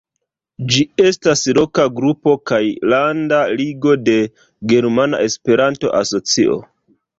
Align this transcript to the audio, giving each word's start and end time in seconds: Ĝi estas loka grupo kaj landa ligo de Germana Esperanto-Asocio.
Ĝi 0.75 0.85
estas 1.09 1.43
loka 1.57 1.85
grupo 1.99 2.33
kaj 2.53 2.61
landa 2.95 3.43
ligo 3.61 3.95
de 4.09 4.17
Germana 4.75 5.23
Esperanto-Asocio. 5.29 6.61